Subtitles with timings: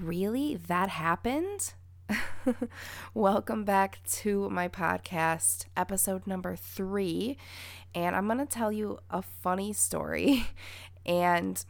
[0.00, 0.54] Really?
[0.54, 1.74] That happened?
[3.14, 7.36] Welcome back to my podcast, episode number three.
[7.96, 10.46] And I'm going to tell you a funny story.
[11.06, 11.64] And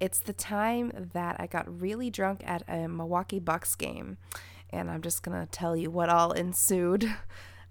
[0.00, 4.16] it's the time that I got really drunk at a Milwaukee Bucks game.
[4.70, 7.04] And I'm just going to tell you what all ensued.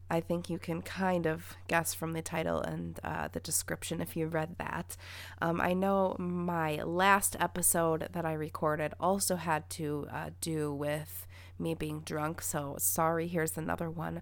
[0.10, 4.16] I think you can kind of guess from the title and uh, the description if
[4.16, 4.96] you read that.
[5.42, 11.26] Um, I know my last episode that I recorded also had to uh, do with
[11.58, 14.22] me being drunk, so sorry, here's another one.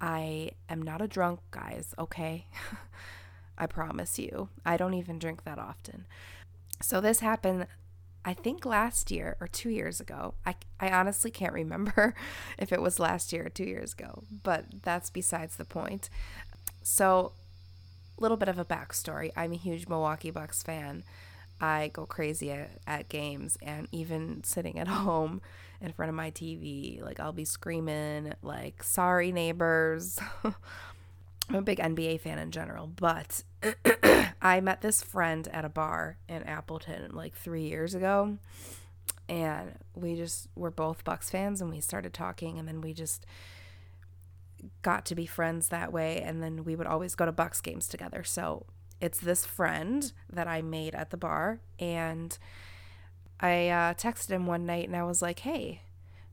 [0.00, 2.46] I am not a drunk, guys, okay?
[3.58, 4.50] I promise you.
[4.64, 6.06] I don't even drink that often.
[6.80, 7.66] So this happened
[8.28, 10.34] I think last year or two years ago.
[10.44, 12.14] I, I honestly can't remember
[12.58, 16.10] if it was last year or two years ago, but that's besides the point.
[16.82, 17.32] So,
[18.18, 21.04] a little bit of a backstory I'm a huge Milwaukee Bucks fan.
[21.58, 25.40] I go crazy at, at games, and even sitting at home
[25.80, 30.18] in front of my TV, like I'll be screaming, like, sorry, neighbors.
[31.48, 33.42] I'm a big NBA fan in general, but
[34.42, 38.38] I met this friend at a bar in Appleton like three years ago.
[39.28, 43.26] And we just were both Bucks fans and we started talking and then we just
[44.82, 46.20] got to be friends that way.
[46.20, 48.24] And then we would always go to Bucks games together.
[48.24, 48.66] So
[49.00, 51.60] it's this friend that I made at the bar.
[51.78, 52.36] And
[53.40, 55.82] I uh, texted him one night and I was like, hey,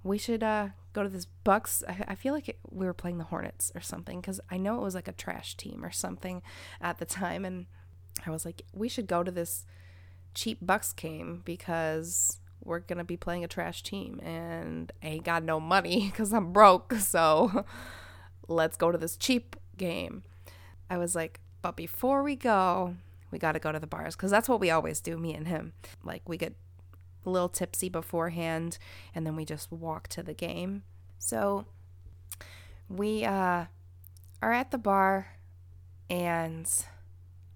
[0.04, 1.84] we should uh, go to this Bucks.
[1.88, 4.78] I, I feel like it, we were playing the Hornets or something because I know
[4.78, 6.42] it was like a trash team or something
[6.82, 7.66] at the time, and
[8.26, 9.66] I was like, we should go to this
[10.34, 15.44] cheap Bucks game because we're gonna be playing a trash team, and I ain't got
[15.44, 16.94] no money because I'm broke.
[17.00, 17.66] So
[18.48, 20.24] let's go to this cheap game.
[20.90, 22.96] I was like, but before we go,
[23.32, 25.48] we got to go to the bars because that's what we always do, me and
[25.48, 25.74] him.
[26.04, 26.56] Like we get
[27.26, 28.78] a little tipsy beforehand,
[29.14, 30.84] and then we just walk to the game.
[31.18, 31.66] So
[32.90, 33.66] we uh,
[34.42, 35.28] are at the bar,
[36.10, 36.70] and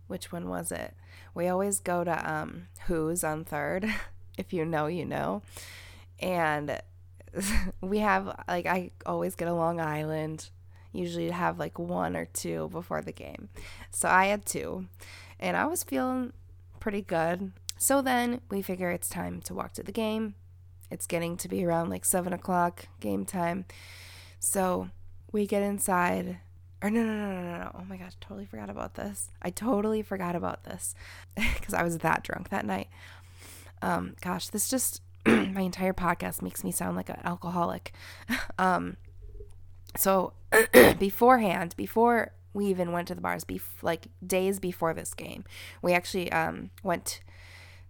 [0.08, 0.96] which one was it?
[1.34, 3.88] We always go to um, Who's on Third.
[4.40, 5.44] if you know, you know.
[6.20, 6.82] And
[7.82, 10.50] we have, like, I always get a Long Island.
[10.92, 13.50] Usually have like one or two before the game.
[13.92, 14.88] So I had two.
[15.40, 16.34] And I was feeling
[16.80, 17.52] pretty good.
[17.82, 20.36] So then we figure it's time to walk to the game.
[20.92, 23.64] It's getting to be around like seven o'clock game time.
[24.38, 24.90] So
[25.32, 26.40] we get inside.
[26.84, 27.72] Or no, no, no, no, no.
[27.76, 29.30] Oh my gosh, totally forgot about this.
[29.42, 30.94] I totally forgot about this
[31.36, 32.90] because I was that drunk that night.
[33.82, 37.94] Um, gosh, this just my entire podcast makes me sound like an alcoholic.
[38.60, 38.98] um,
[39.96, 40.34] so
[41.00, 45.46] beforehand, before we even went to the bars, bef- like days before this game,
[45.82, 47.22] we actually um went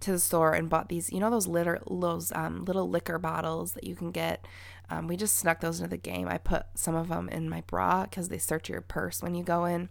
[0.01, 3.73] to the store and bought these, you know, those litter, those um, little liquor bottles
[3.73, 4.45] that you can get.
[4.89, 6.27] Um, we just snuck those into the game.
[6.27, 9.43] I put some of them in my bra because they search your purse when you
[9.43, 9.89] go in.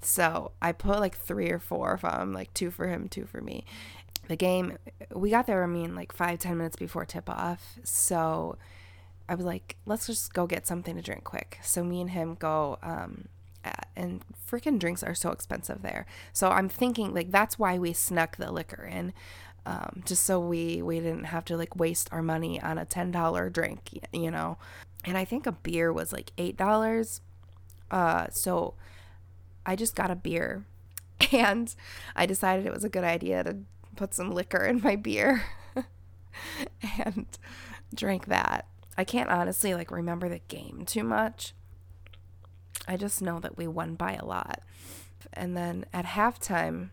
[0.00, 3.40] So I put like three or four of them, like two for him, two for
[3.40, 3.64] me.
[4.28, 4.78] The game,
[5.14, 7.78] we got there, I mean, like five, ten minutes before tip off.
[7.84, 8.58] So
[9.28, 11.58] I was like, let's just go get something to drink quick.
[11.62, 13.28] So me and him go, um,
[13.96, 16.06] and freaking drinks are so expensive there.
[16.32, 19.12] So I'm thinking like that's why we snuck the liquor in
[19.66, 23.10] um, just so we we didn't have to like waste our money on a ten
[23.10, 24.58] dollar drink, you know.
[25.04, 27.20] And I think a beer was like eight dollars.
[27.90, 28.74] Uh, so
[29.64, 30.64] I just got a beer,
[31.32, 31.74] and
[32.14, 33.56] I decided it was a good idea to
[33.96, 35.44] put some liquor in my beer,
[37.04, 37.26] and
[37.94, 38.66] drank that.
[38.96, 41.54] I can't honestly like remember the game too much.
[42.86, 44.60] I just know that we won by a lot.
[45.32, 46.90] And then at halftime,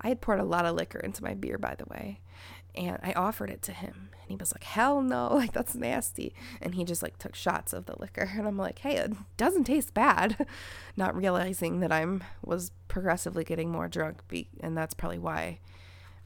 [0.00, 2.20] I had poured a lot of liquor into my beer, by the way,
[2.74, 6.34] and I offered it to him, and he was like, "Hell no, like that's nasty."
[6.62, 9.64] And he just like took shots of the liquor, and I'm like, "Hey, it doesn't
[9.64, 10.46] taste bad,"
[10.96, 15.58] not realizing that I'm was progressively getting more drunk, be- and that's probably why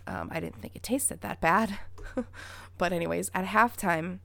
[0.07, 1.79] um, I didn't think it tasted that bad.
[2.79, 4.19] but anyways, at halftime,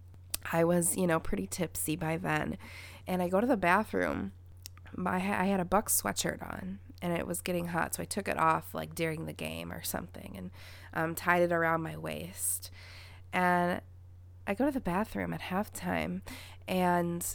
[0.52, 2.58] I was you know pretty tipsy by then,
[3.08, 4.34] and I go to the bathroom.
[4.98, 8.28] My I had a Bucks sweatshirt on, and it was getting hot, so I took
[8.28, 10.52] it off like during the game or something and
[10.94, 12.72] um, tied it around my waist.
[13.32, 13.82] And
[14.46, 16.22] I go to the bathroom at halftime,
[16.68, 17.26] and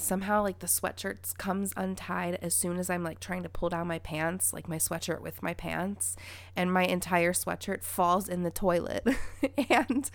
[0.00, 3.86] somehow like the sweatshirt comes untied as soon as I'm like trying to pull down
[3.86, 6.16] my pants, like my sweatshirt with my pants,
[6.56, 9.06] and my entire sweatshirt falls in the toilet.
[9.68, 10.10] and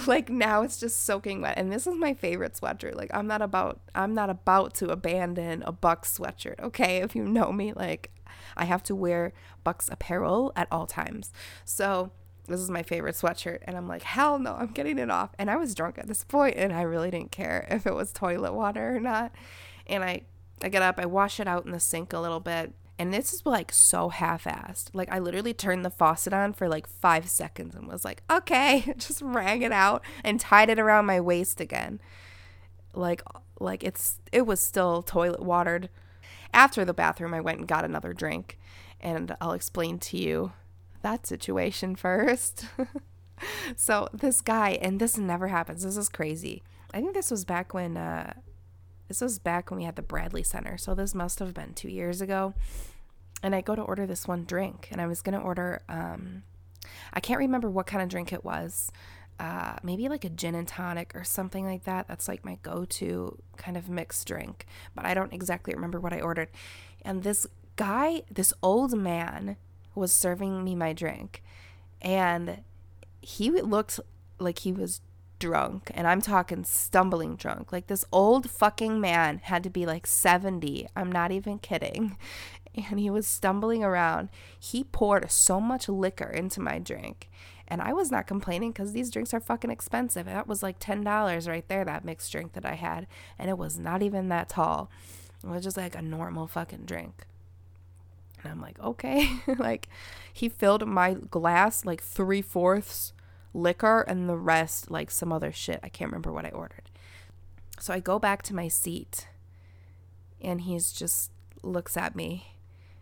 [0.06, 3.42] like now it's just soaking wet and this is my favorite sweatshirt like i'm not
[3.42, 8.10] about i'm not about to abandon a bucks sweatshirt okay if you know me like
[8.56, 9.32] i have to wear
[9.62, 11.32] bucks apparel at all times
[11.64, 12.10] so
[12.46, 13.60] this is my favorite sweatshirt.
[13.64, 15.30] And I'm like, hell no, I'm getting it off.
[15.38, 18.12] And I was drunk at this point and I really didn't care if it was
[18.12, 19.32] toilet water or not.
[19.86, 20.22] And I,
[20.62, 22.72] I get up, I wash it out in the sink a little bit.
[22.98, 24.90] And this is like so half assed.
[24.92, 28.94] Like, I literally turned the faucet on for like five seconds and was like, okay,
[28.98, 32.00] just rang it out and tied it around my waist again.
[32.92, 33.22] Like,
[33.58, 35.88] like it's, it was still toilet watered.
[36.52, 38.58] After the bathroom, I went and got another drink.
[39.00, 40.52] And I'll explain to you
[41.02, 42.66] that situation first.
[43.76, 45.82] so, this guy, and this never happens.
[45.82, 46.62] This is crazy.
[46.92, 48.34] I think this was back when, uh,
[49.14, 50.76] this was back when we had the Bradley Center.
[50.76, 52.54] So this must have been two years ago.
[53.44, 56.42] And I go to order this one drink, and I was going to order, um,
[57.12, 58.90] I can't remember what kind of drink it was.
[59.38, 62.08] Uh, maybe like a gin and tonic or something like that.
[62.08, 64.66] That's like my go to kind of mixed drink.
[64.96, 66.48] But I don't exactly remember what I ordered.
[67.02, 67.46] And this
[67.76, 69.56] guy, this old man,
[69.94, 71.40] was serving me my drink.
[72.02, 72.62] And
[73.20, 74.00] he looked
[74.40, 75.00] like he was
[75.44, 77.70] drunk and I'm talking stumbling drunk.
[77.70, 80.88] Like this old fucking man had to be like 70.
[80.96, 82.16] I'm not even kidding.
[82.76, 84.30] And he was stumbling around.
[84.58, 87.30] He poured so much liquor into my drink.
[87.68, 90.26] And I was not complaining because these drinks are fucking expensive.
[90.26, 93.06] That was like $10 right there, that mixed drink that I had.
[93.38, 94.90] And it was not even that tall.
[95.44, 97.26] It was just like a normal fucking drink.
[98.42, 99.30] And I'm like, okay.
[99.56, 99.88] like,
[100.32, 103.12] he filled my glass like three fourths
[103.54, 105.80] liquor and the rest like some other shit.
[105.82, 106.90] I can't remember what I ordered.
[107.78, 109.28] So I go back to my seat
[110.40, 111.30] and he's just
[111.62, 112.58] looks at me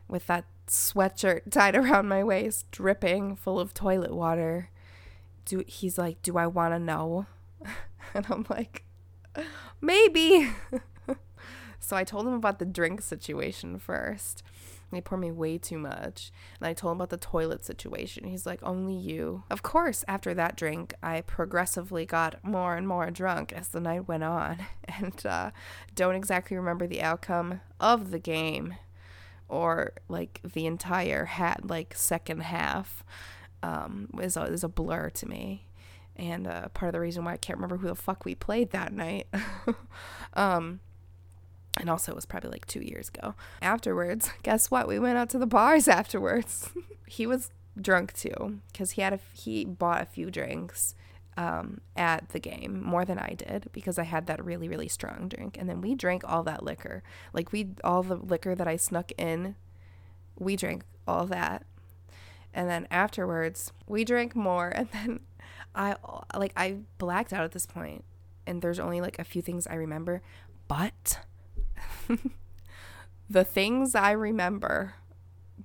[0.08, 4.70] with that sweatshirt tied around my waist, dripping full of toilet water.
[5.44, 7.26] Do he's like, "Do I want to know?"
[8.14, 8.84] and I'm like,
[9.80, 10.50] "Maybe."
[11.80, 14.44] so I told him about the drink situation first.
[14.92, 16.30] They pour me way too much.
[16.60, 18.24] And I told him about the toilet situation.
[18.24, 19.44] He's like, only you.
[19.50, 24.08] Of course, after that drink, I progressively got more and more drunk as the night
[24.08, 24.58] went on.
[25.00, 25.52] And uh,
[25.94, 28.74] don't exactly remember the outcome of the game
[29.48, 33.02] or like the entire hat, like second half
[33.62, 35.66] um, is, a, is a blur to me.
[36.16, 38.70] And uh, part of the reason why I can't remember who the fuck we played
[38.70, 39.28] that night.
[40.34, 40.80] um,
[41.76, 43.34] and also it was probably like two years ago.
[43.60, 44.88] Afterwards, guess what?
[44.88, 46.70] We went out to the bars afterwards.
[47.06, 50.94] he was drunk too because he had a he bought a few drinks
[51.36, 55.28] um, at the game more than I did because I had that really really strong
[55.28, 57.02] drink, and then we drank all that liquor.
[57.32, 59.56] Like we all the liquor that I snuck in,
[60.38, 61.64] we drank all that,
[62.52, 65.20] and then afterwards we drank more, and then
[65.74, 65.96] I
[66.36, 68.04] like I blacked out at this point,
[68.46, 70.20] and there's only like a few things I remember,
[70.68, 71.20] but
[73.28, 74.94] the things I remember,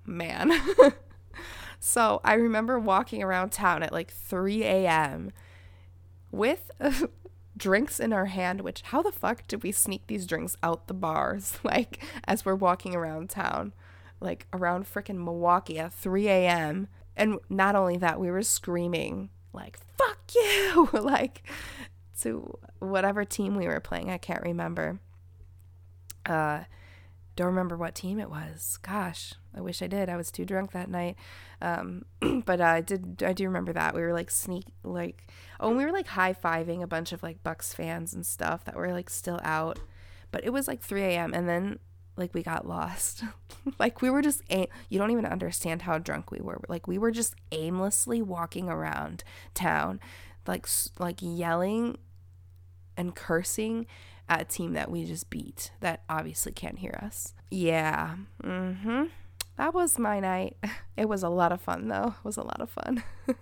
[0.05, 0.51] man.
[1.79, 5.31] so I remember walking around town at like 3 a.m.
[6.31, 6.71] with
[7.57, 10.93] drinks in our hand, which how the fuck did we sneak these drinks out the
[10.93, 13.73] bars like as we're walking around town?
[14.19, 16.87] Like around freaking Milwaukee at 3 a.m.
[17.15, 21.43] And not only that, we were screaming like, fuck you, like
[22.21, 24.09] to whatever team we were playing.
[24.09, 24.99] I can't remember.
[26.27, 26.63] Uh,
[27.35, 28.77] don't remember what team it was.
[28.81, 30.09] Gosh, I wish I did.
[30.09, 31.15] I was too drunk that night.
[31.61, 32.03] Um,
[32.45, 33.23] but I did.
[33.23, 36.81] I do remember that we were like sneak, like oh, we were like high fiving
[36.81, 39.79] a bunch of like Bucks fans and stuff that were like still out.
[40.31, 41.33] But it was like 3 a.m.
[41.33, 41.79] and then
[42.17, 43.23] like we got lost.
[43.79, 46.59] like we were just aim- you don't even understand how drunk we were.
[46.67, 49.99] Like we were just aimlessly walking around town,
[50.47, 50.67] like
[50.97, 51.97] like yelling
[52.97, 53.85] and cursing
[54.29, 57.33] at a team that we just beat that obviously can't hear us.
[57.49, 58.15] Yeah.
[58.43, 59.09] Mhm.
[59.57, 60.57] That was my night.
[60.97, 62.15] It was a lot of fun though.
[62.19, 63.03] It was a lot of fun.